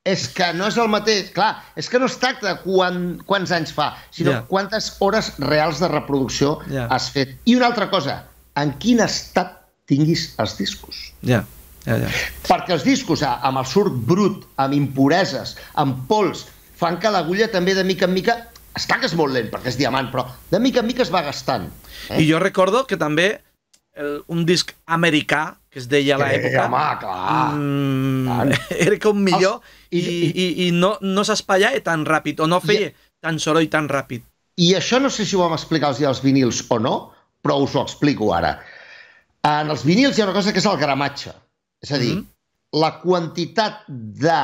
és 0.04 0.28
que 0.32 0.52
no 0.56 0.66
és 0.68 0.76
el 0.80 0.88
mateix. 0.88 1.30
Clar, 1.36 1.50
és 1.76 1.88
que 1.92 1.98
no 2.00 2.06
es 2.08 2.16
tracta 2.18 2.54
de 2.54 2.56
quan, 2.64 3.18
quants 3.28 3.52
anys 3.52 3.72
fa, 3.76 3.90
sinó 4.10 4.32
Ja. 4.32 4.42
quantes 4.48 4.94
hores 5.00 5.34
reals 5.38 5.80
de 5.80 5.88
reproducció 5.88 6.58
Ja. 6.70 6.86
has 6.90 7.10
fet. 7.12 7.36
I 7.44 7.56
una 7.56 7.66
altra 7.66 7.90
cosa, 7.90 8.24
en 8.56 8.72
quin 8.78 9.00
estat 9.00 9.58
tinguis 9.86 10.34
els 10.38 10.56
discos. 10.56 11.12
Ja, 11.22 11.44
ja, 11.84 11.98
ja. 11.98 12.08
Perquè 12.48 12.72
els 12.72 12.84
discos 12.84 13.22
amb 13.22 13.58
el 13.58 13.66
surc 13.66 13.92
brut, 13.92 14.46
amb 14.56 14.72
impureses, 14.74 15.56
amb 15.74 16.06
pols, 16.08 16.46
fan 16.78 16.98
que 17.02 17.10
l'agulla 17.10 17.48
també 17.52 17.74
de 17.74 17.84
mica 17.84 18.06
en 18.06 18.14
mica, 18.14 18.36
està 18.78 18.98
que 19.00 19.08
és 19.10 19.14
molt 19.18 19.34
lent 19.34 19.48
perquè 19.50 19.72
és 19.72 19.78
diamant, 19.80 20.10
però 20.12 20.26
de 20.52 20.60
mica 20.62 20.80
en 20.84 20.86
mica 20.86 21.02
es 21.02 21.10
va 21.12 21.22
gastant. 21.26 21.66
I 22.14 22.24
jo 22.28 22.38
recordo 22.38 22.84
que 22.86 22.96
també 23.00 23.40
el, 23.98 24.22
un 24.30 24.44
disc 24.46 24.70
americà, 24.86 25.56
que 25.68 25.80
es 25.82 25.88
deia 25.90 26.14
a 26.16 26.20
l'època. 26.22 26.54
Eh, 26.54 26.64
home, 26.64 26.84
clar. 27.02 27.52
Mm, 27.58 28.54
era 28.86 28.98
com 29.02 29.18
millor 29.20 29.58
Els- 29.90 29.90
i, 29.90 29.98
i- 29.98 30.32
i, 30.32 30.48
i 30.68 30.70
no, 30.72 30.94
no 31.02 31.24
s'espaiava 31.26 31.80
tan 31.84 32.06
ràpid 32.06 32.40
o 32.44 32.46
no 32.50 32.60
feia 32.62 32.92
tan 33.20 33.40
soroll 33.42 33.66
tan 33.72 33.88
ràpid. 33.90 34.22
I 34.58 34.72
això 34.78 34.98
no 35.02 35.10
sé 35.10 35.26
si 35.26 35.36
ho 35.36 35.42
vam 35.42 35.54
explicar 35.54 35.90
els, 35.92 36.00
els 36.02 36.22
vinils 36.22 36.64
o 36.70 36.78
no, 36.82 36.94
però 37.42 37.58
us 37.62 37.74
ho 37.74 37.82
explico 37.82 38.32
ara. 38.34 38.56
En 39.46 39.70
els 39.70 39.84
vinils 39.86 40.16
hi 40.18 40.22
ha 40.22 40.26
una 40.30 40.34
cosa 40.38 40.52
que 40.54 40.58
és 40.62 40.66
el 40.66 40.78
gramatge. 40.80 41.34
És 41.82 41.92
a 41.94 41.98
dir, 41.98 42.14
Mhm. 42.16 42.24
la 42.80 42.98
quantitat 43.00 43.84
de 43.88 44.38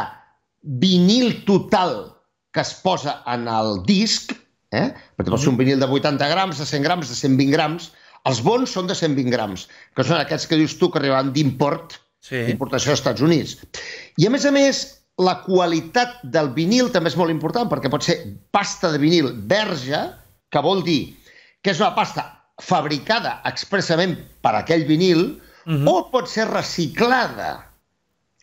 vinil 0.62 1.44
total 1.44 2.13
que 2.54 2.62
es 2.62 2.72
posa 2.84 3.18
en 3.34 3.48
el 3.50 3.80
disc, 3.88 4.32
eh? 4.70 4.88
perquè 5.18 5.32
pot 5.32 5.42
ser 5.42 5.50
un 5.50 5.58
vinil 5.58 5.80
de 5.82 5.88
80 5.90 6.28
grams, 6.30 6.60
de 6.62 6.66
100 6.70 6.86
grams, 6.86 7.10
de 7.10 7.16
120 7.18 7.50
grams, 7.52 7.90
els 8.24 8.40
bons 8.46 8.70
són 8.72 8.86
de 8.88 8.94
120 8.96 9.32
grams, 9.34 9.66
que 9.94 10.04
són 10.06 10.20
aquests 10.22 10.46
que 10.48 10.56
dius 10.60 10.78
tu 10.80 10.90
que 10.90 11.02
arriben 11.02 11.32
d'import, 11.34 11.98
Sí. 12.24 12.38
importació 12.48 12.94
als 12.94 13.02
Estats 13.02 13.20
Units. 13.20 13.58
I 14.16 14.26
a 14.26 14.30
més 14.32 14.46
a 14.48 14.50
més, 14.54 14.78
la 15.20 15.42
qualitat 15.44 16.22
del 16.24 16.48
vinil 16.56 16.88
també 16.90 17.10
és 17.10 17.16
molt 17.20 17.30
important 17.30 17.68
perquè 17.68 17.90
pot 17.92 18.02
ser 18.02 18.16
pasta 18.50 18.88
de 18.94 18.98
vinil 19.02 19.28
verge, 19.44 20.00
que 20.48 20.62
vol 20.64 20.80
dir 20.86 21.18
que 21.60 21.74
és 21.74 21.80
una 21.82 21.92
pasta 21.94 22.24
fabricada 22.62 23.42
expressament 23.44 24.16
per 24.40 24.54
aquell 24.56 24.86
vinil, 24.88 25.40
Mhm. 25.66 25.86
o 25.88 26.10
pot 26.10 26.26
ser 26.28 26.48
reciclada. 26.48 27.66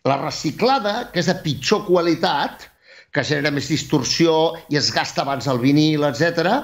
La 0.04 0.16
reciclada, 0.18 1.10
que 1.12 1.20
és 1.20 1.26
de 1.26 1.34
pitjor 1.42 1.84
qualitat, 1.86 2.68
que 3.12 3.24
genera 3.24 3.52
més 3.52 3.68
distorsió 3.68 4.54
i 4.72 4.78
es 4.80 4.90
gasta 4.94 5.22
abans 5.22 5.48
el 5.50 5.60
vinil, 5.60 6.04
etc. 6.08 6.56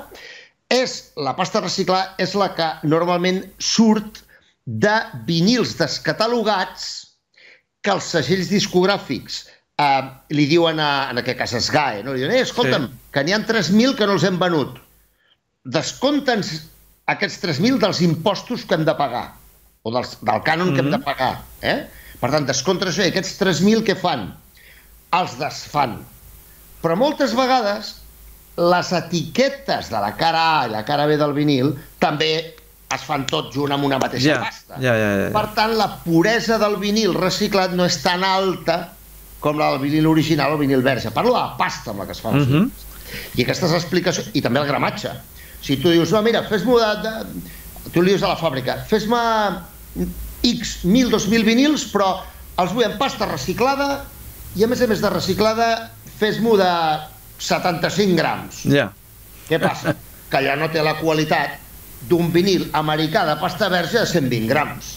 és 0.72 1.12
la 1.16 1.34
pasta 1.36 1.60
reciclada 1.60 2.14
és 2.18 2.34
la 2.34 2.50
que 2.56 2.68
normalment 2.88 3.42
surt 3.58 4.22
de 4.64 4.96
vinils 5.28 5.76
descatalogats 5.78 6.88
que 7.84 7.94
els 7.94 8.08
segells 8.12 8.50
discogràfics 8.52 9.42
eh, 9.80 10.02
li 10.34 10.46
diuen 10.50 10.80
a, 10.82 11.08
en 11.12 11.22
aquest 11.22 11.38
cas 11.38 11.54
a 11.54 11.62
SGAE, 11.64 12.02
no? 12.04 12.14
li 12.14 12.24
diuen, 12.24 12.34
eh, 12.36 12.44
escolta'm, 12.44 12.88
Sí. 12.88 13.12
que 13.14 13.24
n'hi 13.24 13.36
ha 13.36 13.40
3.000 13.48 13.96
que 13.96 14.08
no 14.08 14.18
els 14.18 14.26
hem 14.28 14.38
venut. 14.40 14.80
Descompten 15.64 16.44
aquests 17.14 17.40
3.000 17.44 17.78
dels 17.84 18.02
impostos 18.04 18.64
que 18.64 18.76
hem 18.76 18.84
de 18.88 18.96
pagar, 18.98 19.32
o 19.82 19.92
dels, 19.94 20.18
del 20.20 20.42
cànon 20.44 20.68
mm 20.68 20.70
-hmm. 20.70 20.74
que 20.74 20.80
hem 20.80 20.90
de 20.90 20.98
pagar. 20.98 21.34
Eh? 21.62 21.78
Per 22.20 22.30
tant, 22.30 22.46
descompten 22.46 22.88
això 22.88 23.04
i 23.04 23.12
aquests 23.12 23.38
3.000 23.40 23.84
què 23.86 23.96
fan? 23.96 24.34
Els 25.12 25.38
desfan. 25.38 25.98
Però 26.82 26.96
moltes 26.98 27.34
vegades 27.34 27.96
les 28.58 28.92
etiquetes 28.92 29.90
de 29.90 29.98
la 30.02 30.12
cara 30.18 30.44
A 30.58 30.66
i 30.66 30.70
la 30.72 30.84
cara 30.86 31.06
B 31.06 31.16
del 31.18 31.34
vinil 31.36 31.72
també 32.02 32.32
es 32.94 33.02
fan 33.04 33.26
tot 33.28 33.52
junt 33.54 33.72
amb 33.74 33.84
una 33.84 33.98
mateixa 34.00 34.32
Ja, 34.32 34.38
pasta. 34.42 34.78
ja, 34.80 34.94
ja, 34.96 35.08
ja. 35.22 35.30
Per 35.34 35.46
tant, 35.54 35.74
la 35.76 35.88
puresa 36.04 36.58
del 36.58 36.78
vinil 36.80 37.14
reciclat 37.14 37.74
no 37.76 37.84
és 37.86 37.98
tan 38.02 38.24
alta 38.24 38.78
com 39.44 39.58
la 39.60 39.72
del 39.74 39.82
vinil 39.84 40.08
original 40.10 40.56
o 40.56 40.58
vinil 40.58 40.82
verge. 40.82 41.12
Parlo 41.14 41.34
de 41.34 41.38
la 41.38 41.56
pasta 41.58 41.92
amb 41.92 42.02
la 42.02 42.06
que 42.06 42.16
es 42.16 42.20
fa. 42.20 42.30
Uh 42.30 42.46
-huh. 42.46 42.70
I 43.36 43.42
aquestes 43.42 43.72
explicacions... 43.72 44.30
I 44.34 44.42
també 44.42 44.60
el 44.60 44.66
gramatge. 44.66 45.12
Si 45.62 45.76
tu 45.76 45.90
dius, 45.90 46.10
no, 46.12 46.22
mira, 46.22 46.42
fes-m'ho 46.42 46.78
de, 46.78 47.02
de... 47.02 47.90
Tu 47.92 48.02
li 48.02 48.10
dius 48.10 48.22
a 48.22 48.28
la 48.28 48.36
fàbrica, 48.36 48.84
fes-me 48.86 49.18
X, 50.42 50.84
1.000, 50.84 51.10
2.000 51.10 51.44
vinils, 51.44 51.86
però 51.92 52.22
els 52.58 52.72
vull 52.72 52.84
en 52.84 52.98
pasta 52.98 53.26
reciclada 53.26 54.04
i, 54.56 54.64
a 54.64 54.66
més 54.66 54.80
a 54.82 54.86
més 54.86 55.00
de 55.00 55.10
reciclada, 55.10 55.90
fes-m'ho 56.18 56.56
de 56.58 56.70
75 57.38 58.16
grams. 58.18 58.62
Ja. 58.68 58.90
Què 59.48 59.60
passa? 59.62 59.94
Que 60.28 60.40
allà 60.42 60.56
no 60.60 60.68
té 60.72 60.82
la 60.84 60.96
qualitat 61.00 61.56
d'un 62.08 62.28
vinil 62.34 62.68
americà 62.78 63.24
de 63.26 63.36
pasta 63.40 63.68
verge 63.72 63.98
de 64.02 64.06
120 64.06 64.48
grams. 64.50 64.96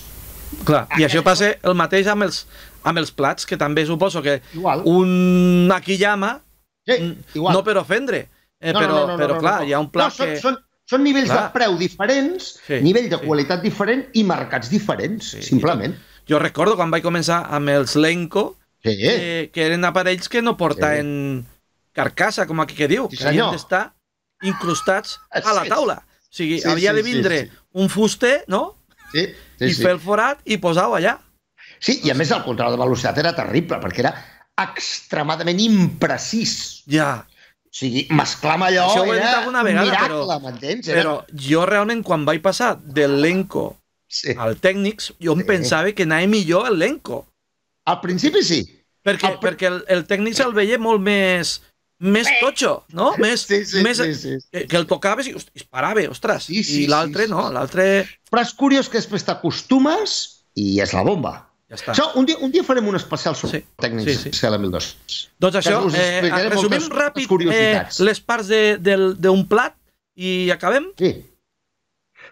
Clar, 0.68 0.84
i 1.00 1.06
això 1.08 1.22
passa 1.24 1.54
el 1.64 1.78
mateix 1.80 2.10
amb 2.12 2.26
els, 2.28 2.42
amb 2.84 3.00
els 3.00 3.14
plats, 3.16 3.46
que 3.48 3.56
també 3.58 3.86
suposo 3.88 4.22
que 4.22 4.42
Igual. 4.54 4.84
un 4.86 5.72
Akiyama, 5.74 6.42
Sí, 6.86 6.98
igual. 7.36 7.54
no 7.56 7.64
per 7.64 7.78
ofendre, 7.78 8.26
eh, 8.60 8.74
però, 8.74 9.16
però 9.16 9.38
clar, 9.40 9.62
hi 9.68 9.72
ha 9.74 9.80
un 9.80 9.88
plat 9.94 10.10
no, 10.10 10.16
són, 10.18 10.28
que... 10.34 10.40
Són, 10.42 10.58
són 10.90 11.04
nivells 11.06 11.30
Clar. 11.30 11.44
de 11.46 11.54
preu 11.56 11.78
diferents, 11.80 12.56
Sí, 12.68 12.82
nivell 12.84 13.08
de 13.10 13.20
sí. 13.22 13.26
qualitat 13.30 13.62
diferent 13.64 14.04
i 14.18 14.24
mercats 14.28 14.70
diferents, 14.74 15.30
Sí, 15.38 15.44
simplement. 15.46 15.94
Jo 16.28 16.40
recordo 16.42 16.76
quan 16.76 16.92
vaig 16.92 17.04
començar 17.06 17.46
amb 17.54 17.70
els 17.70 17.96
Lenco, 17.96 18.58
Sí, 18.84 18.98
eh, 19.00 19.50
que 19.54 19.66
eren 19.66 19.86
aparells 19.86 20.28
que 20.30 20.42
no 20.42 20.58
portaven 20.58 21.46
carcassa, 21.94 22.48
com 22.48 22.60
aquí 22.62 22.74
que 22.76 22.88
diu, 22.88 23.08
Sí, 23.12 23.18
que 23.18 23.28
havien 23.30 23.52
d'estar 23.52 23.94
incrustats 24.42 25.20
a 25.30 25.54
la 25.54 25.64
Sí, 25.64 25.70
taula. 25.70 25.98
O 26.08 26.34
sigui, 26.34 26.62
Sí, 26.62 26.68
havia 26.68 26.92
sí, 26.92 26.96
de 26.98 27.04
sí, 27.04 27.12
vindre 27.14 27.40
sí. 27.46 27.52
un 27.74 27.90
fuster, 27.90 28.44
no?, 28.48 28.78
sí, 29.12 29.28
sí, 29.60 29.66
i 29.66 29.74
sí. 29.74 29.82
fer 29.84 29.92
el 29.92 30.00
forat 30.00 30.40
i 30.46 30.58
posar-ho 30.58 30.96
allà. 30.96 31.18
sí, 31.80 32.00
i 32.04 32.10
a 32.12 32.14
més 32.16 32.32
el 32.32 32.44
control 32.44 32.72
de 32.72 32.78
velocitat 32.78 33.18
era 33.18 33.36
terrible, 33.36 33.78
perquè 33.82 34.00
era 34.00 34.16
extremadament 34.62 35.60
imprecís. 35.60 36.84
Ja, 36.90 37.28
O 37.72 37.74
sigui, 37.74 38.02
mesclar 38.12 38.58
amb 38.58 38.66
allò 38.68 38.88
Això 38.90 39.06
ho 39.06 39.14
he 39.14 39.20
dit 39.22 39.24
alguna 39.30 39.62
vegada, 39.64 39.86
miracle, 39.86 40.18
però- 40.26 40.40
m'entens? 40.44 40.88
Era... 40.90 41.02
però 41.02 41.14
jo 41.32 41.62
realment 41.66 42.02
quan 42.04 42.26
vaig 42.26 42.42
passar 42.42 42.76
del 42.84 43.22
Lenco 43.22 43.78
Sí. 44.10 44.34
al 44.38 44.58
Tècnics, 44.60 45.14
jo 45.24 45.32
em 45.32 45.40
Sí. 45.40 45.46
pensava 45.48 45.94
que 45.94 46.04
anava 46.04 46.28
millor 46.28 46.68
el 46.68 46.80
Lenco. 46.80 47.28
Al 47.86 48.00
principi 48.02 48.44
sí. 48.44 48.62
Perquè, 49.04 49.28
El 49.32 49.38
pr- 49.40 49.42
perquè 49.50 49.68
el, 49.72 49.84
el 49.90 50.04
Tècnics 50.08 50.40
el 50.46 50.54
veia 50.54 50.78
molt 50.78 51.02
més 51.02 51.60
més 52.02 52.26
totxo, 52.42 52.84
no? 52.98 53.12
Més, 53.22 53.44
Sí, 53.46 53.60
sí, 53.66 53.82
més, 53.86 53.98
sí, 54.02 54.14
sí. 54.18 54.32
Que, 54.52 54.64
que 54.68 54.78
el 54.78 54.88
tocaves 54.90 55.28
i 55.30 55.36
hosti, 55.38 55.52
es 55.54 55.64
parava, 55.70 56.02
ostres. 56.10 56.48
Sí, 56.50 56.64
sí, 56.66 56.84
I 56.84 56.88
l'altre 56.90 57.28
sí, 57.28 57.30
sí. 57.30 57.34
no, 57.34 57.44
l'altre 57.54 57.86
Però 58.32 58.42
és 58.42 58.54
curiós 58.58 58.90
que 58.90 58.98
després 58.98 59.22
t'acostumes 59.28 60.16
i 60.58 60.80
és 60.82 60.94
la 60.98 61.04
bomba. 61.06 61.34
ja 61.70 61.78
està. 61.78 61.94
Això, 61.94 62.08
un 62.18 62.26
dia, 62.26 62.38
un 62.42 62.50
dia 62.52 62.64
farem 62.66 62.88
un 62.90 62.98
especial 62.98 63.36
sobre 63.38 63.60
Sí, 63.60 63.66
tècnics 63.80 64.10
sí, 64.18 64.32
sí. 64.32 64.32
CL1200. 64.34 65.20
Doncs 65.40 65.60
això, 65.62 65.78
eh, 65.94 66.50
resumim 66.50 66.90
ràpid 66.90 67.24
eh, 67.24 67.28
curiositats. 67.30 68.00
les 68.02 68.20
parts 68.20 68.48
de- 68.50 68.78
del- 68.82 69.14
d'un 69.22 69.46
plat 69.48 69.76
i 70.18 70.50
acabem? 70.52 70.90
Sí. 70.98 71.14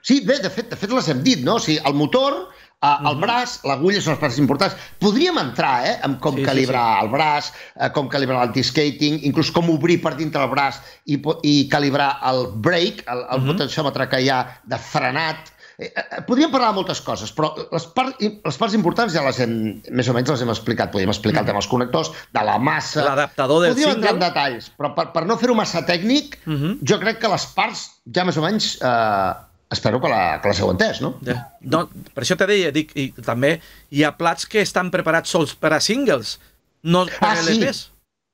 Sí, 0.01 0.21
bé, 0.25 0.39
de 0.39 0.49
fet, 0.49 0.69
de 0.71 0.77
fet 0.79 0.91
les 0.95 1.07
hem 1.11 1.21
dit, 1.23 1.41
no? 1.43 1.55
O 1.55 1.59
sigui, 1.59 1.79
el 1.85 1.93
motor, 1.93 2.49
el 2.81 3.15
Mhm. 3.15 3.19
braç, 3.21 3.59
l'agulla 3.67 3.99
són 4.01 4.13
les 4.13 4.19
parts 4.21 4.37
importants. 4.39 4.75
Podríem 4.99 5.37
entrar, 5.37 5.85
eh, 5.85 5.99
en 6.03 6.15
com 6.19 6.35
Sí, 6.35 6.41
sí, 6.41 6.45
calibrar 6.45 7.03
el 7.03 7.09
braç, 7.09 7.51
eh, 7.75 7.89
com 7.91 8.07
calibrar 8.07 8.39
l'anti-skating, 8.39 9.19
inclús 9.25 9.51
com 9.51 9.69
obrir 9.69 10.01
per 10.01 10.15
dintre 10.15 10.41
el 10.43 10.49
braç 10.49 10.75
i, 11.05 11.21
i 11.43 11.67
calibrar 11.69 12.19
el 12.23 12.47
brake, 12.55 13.03
el, 13.07 13.25
el 13.31 13.41
Mhm. 13.41 13.47
potenciòmetre 13.51 14.07
que 14.09 14.21
hi 14.21 14.29
ha 14.29 14.61
de 14.63 14.77
frenat. 14.77 15.51
Eh, 15.77 15.91
eh, 15.95 16.21
Podríem 16.27 16.51
parlar 16.51 16.69
de 16.69 16.75
moltes 16.75 16.99
coses, 17.01 17.33
però 17.35 17.53
les, 17.71 17.85
part, 17.87 18.15
les 18.19 18.57
parts 18.57 18.73
importants 18.73 19.13
ja 19.13 19.23
les 19.23 19.39
hem, 19.39 19.81
més 19.91 20.07
o 20.09 20.13
menys 20.13 20.29
les 20.29 20.41
hem 20.41 20.49
explicat. 20.49 20.91
Podríem 20.91 21.09
explicar 21.09 21.39
el 21.41 21.45
tema 21.47 21.59
dels 21.59 21.67
connectors, 21.67 22.11
de 22.33 22.43
la 22.43 22.57
massa... 22.59 23.03
L'adaptador 23.03 23.61
del 23.61 23.71
Podríem 23.71 23.91
entrar 23.91 24.11
en 24.13 24.19
single. 24.21 24.27
detalls, 24.29 24.71
però 24.77 24.93
per, 24.95 25.11
per 25.13 25.25
no 25.25 25.37
fer-ho 25.37 25.55
massa 25.55 25.85
tècnic, 25.85 26.37
Mhm. 26.45 26.79
jo 26.83 26.99
crec 26.99 27.19
que 27.19 27.27
les 27.29 27.45
parts 27.47 27.91
ja 28.13 28.23
més 28.25 28.35
o 28.37 28.41
menys 28.41 28.77
eh, 28.81 29.33
espero 29.71 29.99
que, 30.01 30.09
la, 30.09 30.39
que 30.41 30.49
les 30.49 30.59
heu 30.63 30.71
entès, 30.73 30.99
no? 31.01 31.13
No, 31.61 31.83
per 32.15 32.23
això 32.25 32.35
te 32.39 32.47
deia, 32.49 32.71
dic, 32.73 32.91
i 32.97 33.11
també 33.21 33.59
hi 33.93 34.03
ha 34.03 34.11
plats 34.17 34.47
que 34.49 34.61
estan 34.65 34.89
preparats 34.93 35.29
sols 35.29 35.53
per 35.55 35.73
a 35.75 35.79
singles, 35.83 36.37
no 36.83 37.05
per 37.05 37.17
Ah, 37.21 37.35
a 37.37 37.43
sí. 37.43 37.53
LPs. 37.59 37.83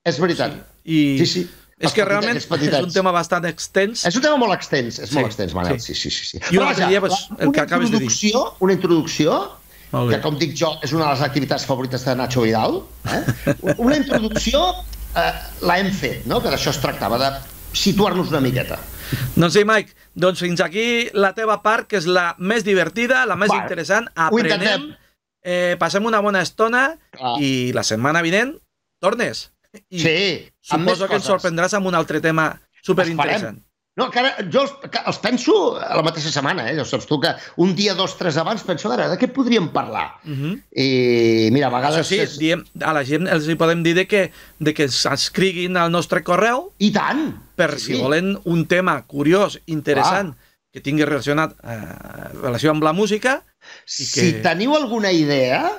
És 0.05 0.19
veritat. 0.21 0.53
I 0.85 1.17
Sí, 1.19 1.25
sí. 1.25 1.41
és 1.79 1.91
que 1.91 2.05
petitets, 2.05 2.07
realment 2.07 2.39
petitets. 2.47 2.77
és 2.79 2.85
un 2.85 2.93
tema 2.93 3.11
bastant 3.11 3.45
extens. 3.49 4.05
És 4.05 4.15
un 4.15 4.21
tema 4.21 4.37
molt 4.37 4.53
extens, 4.53 4.99
és 4.99 5.09
Sí, 5.09 5.15
molt 5.15 5.27
extens, 5.27 5.53
Manel. 5.57 5.79
sí. 5.79 5.93
Sí, 5.93 6.09
sí, 6.09 6.11
sí. 6.11 6.25
sí. 6.25 6.37
I 6.51 6.57
un 6.57 6.63
Però 6.63 6.69
altre 6.69 6.83
vaja, 6.85 6.89
dia, 6.89 7.01
pues, 7.01 7.27
el 7.39 7.47
una 7.47 7.55
que 7.55 7.61
acabes 7.61 7.91
de 7.91 7.99
dir. 7.99 8.33
Una 8.59 8.73
introducció, 8.73 9.51
que 10.09 10.21
com 10.21 10.37
dic 10.37 10.55
jo, 10.59 10.73
és 10.83 10.91
una 10.93 11.05
de 11.05 11.11
les 11.15 11.21
activitats 11.21 11.65
favorites 11.65 12.03
de 12.05 12.15
Nacho 12.15 12.41
Vidal. 12.41 12.81
Eh? 13.11 13.23
Una 13.77 13.95
introducció 13.97 14.61
eh, 15.15 15.31
la 15.61 15.79
hem 15.79 15.91
fet, 15.91 16.25
no? 16.27 16.41
que 16.41 16.49
d'això 16.49 16.69
es 16.71 16.79
tractava, 16.83 17.17
de 17.17 17.29
situar-nos 17.75 18.29
una 18.29 18.41
miqueta. 18.41 18.77
Doncs 19.35 19.53
sí, 19.53 19.63
Mike, 19.65 19.93
doncs 20.15 20.41
fins 20.43 20.61
aquí 20.63 21.09
la 21.13 21.33
teva 21.37 21.59
part, 21.63 21.89
que 21.91 21.99
és 21.99 22.07
la 22.07 22.33
més 22.39 22.63
divertida, 22.63 23.25
la 23.27 23.35
més 23.39 23.51
Va, 23.51 23.59
interessant. 23.61 24.07
Aprenem, 24.15 24.89
eh, 25.43 25.75
passem 25.79 26.05
una 26.07 26.21
bona 26.23 26.41
estona 26.45 26.87
Clar. 27.11 27.35
i 27.43 27.71
la 27.75 27.83
setmana 27.83 28.23
vinent 28.25 28.55
tornes. 29.03 29.49
I 29.91 29.99
Sí, 29.99 30.17
amb 30.71 30.87
més 30.87 30.95
suposo 30.95 31.09
que 31.11 31.19
ens 31.19 31.27
sorprendràs 31.27 31.75
amb 31.75 31.91
un 31.91 31.95
altre 31.99 32.21
tema 32.23 32.53
superinteressant. 32.81 33.59
No, 33.95 34.09
que 34.11 34.19
ara 34.19 34.33
jo 34.51 34.65
els, 34.65 34.73
que 34.91 34.99
els 35.07 35.17
penso 35.23 35.53
a 35.79 35.95
la 35.95 36.01
mateixa 36.03 36.27
setmana, 36.33 36.65
eh? 36.67 36.73
Ja 36.75 36.83
saps 36.83 37.05
tu 37.07 37.15
que 37.23 37.29
un 37.63 37.69
dia, 37.77 37.93
dos, 37.95 38.17
tres 38.19 38.35
abans 38.41 38.63
penso, 38.67 38.89
a 38.89 38.95
veure, 38.97 39.05
de 39.13 39.19
què 39.21 39.29
podríem 39.31 39.69
parlar? 39.71 40.17
Uh 40.25 40.33
-huh. 40.35 40.53
I 40.75 41.49
mira, 41.55 41.67
a 41.67 41.71
Això 41.71 41.75
vegades... 41.77 42.07
sí, 42.07 42.19
és... 42.19 42.37
diem, 42.37 42.65
a 42.81 42.91
la 42.91 43.05
gent 43.05 43.27
els 43.27 43.47
hi 43.47 43.55
podem 43.55 43.83
dir 43.83 43.95
de 43.95 44.05
que, 44.05 44.31
de 44.59 44.73
que 44.73 44.83
ens 44.83 45.05
escriguin 45.05 45.77
al 45.77 45.91
nostre 45.91 46.23
correu 46.23 46.73
I 46.79 46.91
tant! 46.91 47.39
per 47.55 47.79
si 47.79 47.93
volen 47.95 48.37
un 48.43 48.65
tema 48.67 49.01
curiós, 49.07 49.59
interessant, 49.65 50.35
que 50.73 50.81
tingui 50.81 51.05
relacionat 51.05 51.55
eh, 51.63 52.33
relació 52.43 52.71
amb 52.71 52.83
la 52.83 52.91
música. 52.91 53.43
I 53.65 53.65
Si 53.85 54.33
que- 54.33 54.41
teniu 54.41 54.75
alguna 54.75 55.11
idea, 55.11 55.71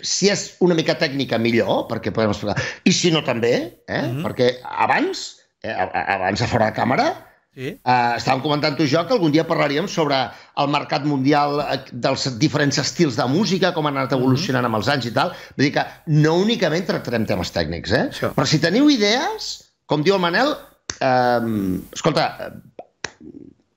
si 0.00 0.28
és 0.30 0.54
una 0.60 0.74
mica 0.74 0.94
tècnica, 0.96 1.38
millor, 1.38 1.88
perquè 1.88 2.12
podem 2.12 2.30
explicar. 2.30 2.62
I 2.84 2.92
si 2.92 3.10
no, 3.10 3.24
també, 3.24 3.80
eh? 3.88 4.02
Mhm. 4.02 4.22
Perquè 4.24 4.60
abans, 4.62 5.40
eh, 5.64 6.14
abans 6.18 6.38
de 6.40 6.46
fora 6.46 6.66
de 6.70 6.76
càmera, 6.76 7.12
Sí. 7.54 7.68
Uh, 7.86 8.16
estàvem 8.18 8.40
comentant 8.42 8.74
tu 8.74 8.82
i 8.82 8.88
jo 8.90 8.98
que 9.06 9.12
algun 9.14 9.30
dia 9.30 9.44
parlaríem 9.46 9.86
sobre 9.86 10.16
el 10.58 10.66
mercat 10.72 11.04
mundial 11.06 11.60
eh, 11.62 11.76
dels 11.92 12.24
diferents 12.36 12.80
estils 12.82 13.14
de 13.14 13.22
música, 13.30 13.70
com 13.72 13.86
han 13.86 13.96
anat 13.96 14.10
Mhm. 14.10 14.18
evolucionant 14.18 14.64
amb 14.66 14.74
els 14.80 14.88
anys 14.90 15.06
i 15.06 15.12
tal. 15.14 15.30
Vull 15.56 15.62
dir 15.68 15.72
que 15.76 15.84
no 16.08 16.32
únicament 16.42 16.84
tractarem 16.84 17.24
temes 17.24 17.52
tècnics, 17.54 17.92
eh? 17.94 18.08
Això. 18.10 18.32
Però 18.34 18.44
si 18.44 18.58
teniu 18.58 18.90
idees, 18.90 19.70
com 19.86 20.02
diu 20.02 20.14
el 20.16 20.20
Manel, 20.20 20.50
eh, 20.98 21.78
escolta, 21.94 22.24
eh, 22.40 22.50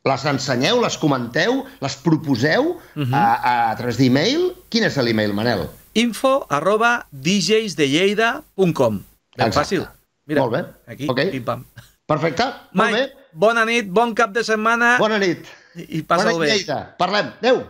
les 0.09 0.25
ensenyeu, 0.25 0.81
les 0.81 0.97
comenteu, 0.97 1.63
les 1.79 1.95
proposeu 1.97 2.79
Mhm. 2.95 3.13
a, 3.13 3.33
a, 3.35 3.71
a 3.71 3.75
través 3.75 3.97
d'e-mail. 3.99 4.55
Quin 4.69 4.85
és 4.89 4.97
l'e-mail, 4.97 5.33
Manel? 5.33 5.67
info 5.93 6.47
arroba 6.49 7.05
djsdelleida.com. 7.11 9.03
Ben 9.37 9.47
Exacte. 9.47 9.59
fàcil. 9.59 9.87
Mira, 10.27 10.41
Molt 10.43 10.53
bé. 10.53 10.61
aquí, 10.91 11.07
Ok. 11.09 11.21
pim-pam. 11.31 11.65
Perfecte, 12.07 12.43
molt 12.73 12.91
bé. 12.93 13.13
Bona 13.33 13.65
nit, 13.65 13.87
bon 13.91 14.13
cap 14.15 14.31
de 14.31 14.43
setmana 14.43 14.97
Bona 14.99 15.17
nit. 15.19 15.45
i, 15.75 15.97
i 15.99 16.01
passa-ho 16.03 16.37
bé. 16.39 16.47
Lleida. 16.53 16.95
Parlem. 16.99 17.31
Adéu. 17.39 17.63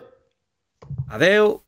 Adeu. 1.09 1.63